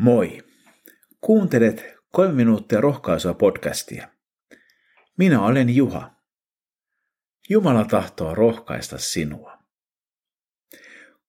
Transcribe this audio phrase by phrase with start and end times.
[0.00, 0.42] Moi!
[1.20, 4.08] Kuuntelet kolme minuuttia rohkaisua podcastia.
[5.18, 6.14] Minä olen Juha.
[7.48, 9.58] Jumala tahtoo rohkaista sinua.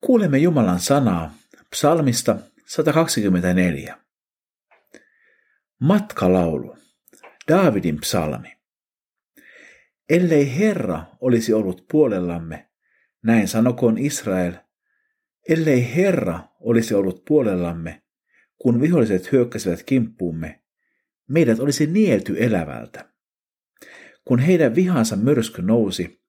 [0.01, 1.33] Kuulemme Jumalan sanaa
[1.69, 2.35] psalmista
[2.65, 3.97] 124.
[5.79, 6.77] Matkalaulu.
[7.47, 8.57] Daavidin psalmi.
[10.09, 12.69] Ellei Herra olisi ollut puolellamme,
[13.23, 14.53] näin sanokoon Israel,
[15.49, 18.01] ellei Herra olisi ollut puolellamme,
[18.61, 20.61] kun viholliset hyökkäsivät kimppuumme,
[21.27, 23.09] meidät olisi nielty elävältä.
[24.25, 26.23] Kun heidän vihansa myrsky nousi,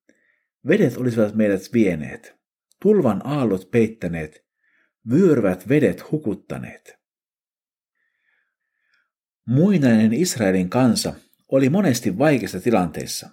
[0.68, 2.36] vedet olisivat meidät vieneet,
[2.82, 4.46] tulvan aallot peittäneet,
[5.10, 6.98] vyöryvät vedet hukuttaneet.
[9.46, 11.14] Muinainen Israelin kansa
[11.48, 13.30] oli monesti vaikeassa tilanteessa.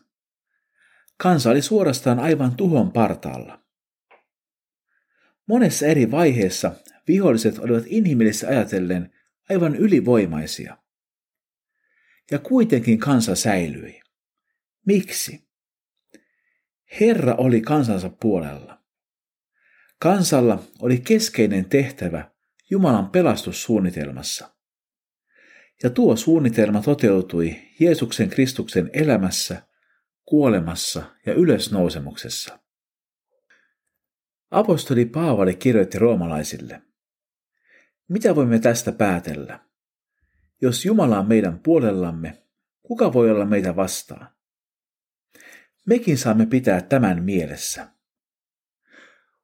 [1.18, 3.64] Kansa oli suorastaan aivan tuhon partaalla.
[5.48, 6.72] Monessa eri vaiheessa
[7.10, 9.14] viholliset olivat inhimillisesti ajatellen
[9.50, 10.78] aivan ylivoimaisia.
[12.32, 14.02] Ja kuitenkin kansa säilyi.
[14.86, 15.50] Miksi?
[17.00, 18.82] Herra oli kansansa puolella.
[20.00, 22.32] Kansalla oli keskeinen tehtävä
[22.70, 24.56] Jumalan pelastussuunnitelmassa.
[25.84, 29.62] Ja tuo suunnitelma toteutui Jeesuksen Kristuksen elämässä,
[30.26, 32.60] kuolemassa ja ylösnousemuksessa.
[34.52, 36.82] Apostoli Paavali kirjoitti roomalaisille–
[38.10, 39.60] mitä voimme tästä päätellä?
[40.62, 42.44] Jos Jumala on meidän puolellamme,
[42.82, 44.30] kuka voi olla meitä vastaan?
[45.86, 47.88] Mekin saamme pitää tämän mielessä.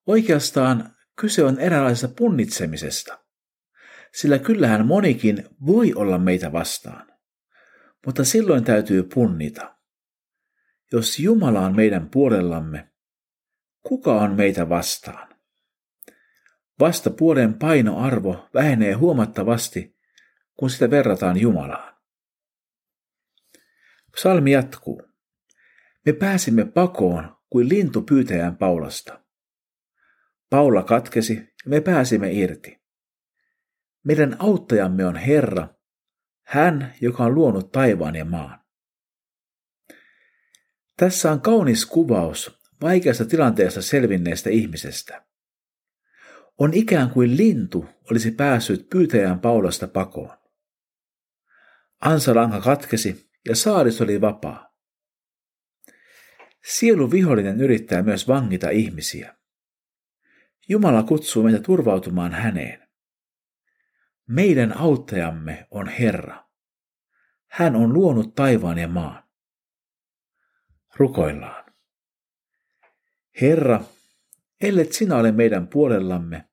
[0.08, 3.20] Oikeastaan kyse on eräänlaisesta punnitsemisesta,
[4.14, 7.08] sillä kyllähän monikin voi olla meitä vastaan,
[8.06, 9.76] mutta silloin täytyy punnita.
[10.92, 12.90] Jos Jumala on meidän puolellamme,
[13.84, 15.35] kuka on meitä vastaan?
[16.80, 19.98] Vastapuolen painoarvo vähenee huomattavasti,
[20.54, 21.96] kun sitä verrataan Jumalaan.
[24.12, 25.02] Psalmi jatkuu.
[26.06, 29.24] Me pääsimme pakoon kuin lintu pyytäjän Paulasta.
[30.50, 32.82] Paula katkesi ja me pääsimme irti.
[34.04, 35.68] Meidän auttajamme on Herra,
[36.44, 38.60] hän, joka on luonut taivaan ja maan.
[40.98, 45.26] Tässä on kaunis kuvaus vaikeasta tilanteesta selvinneestä ihmisestä.
[46.58, 50.38] On ikään kuin lintu olisi päässyt pyytäjän Paulasta pakoon.
[52.02, 54.76] Ansalanka katkesi ja saaris oli vapaa.
[56.66, 59.36] Sielu vihollinen yrittää myös vangita ihmisiä.
[60.70, 62.88] Jumala kutsuu meitä turvautumaan häneen.
[64.28, 66.46] Meidän auttajamme on Herra.
[67.48, 69.24] Hän on luonut taivaan ja maan.
[70.96, 71.74] Rukoillaan.
[73.42, 73.82] Herra,
[74.68, 76.50] Ellet sinä ole meidän puolellamme,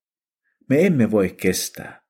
[0.69, 2.03] me emme voi kestää.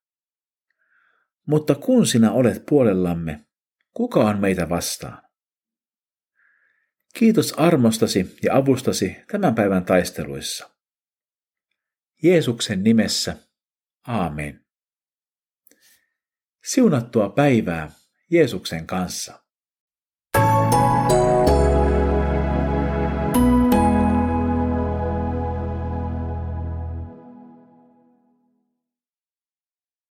[1.46, 3.46] Mutta kun sinä olet puolellamme,
[3.94, 5.22] kuka on meitä vastaan?
[7.14, 10.70] Kiitos armostasi ja avustasi tämän päivän taisteluissa.
[12.22, 13.36] Jeesuksen nimessä,
[14.06, 14.64] aamen.
[16.64, 17.90] Siunattua päivää
[18.30, 19.41] Jeesuksen kanssa.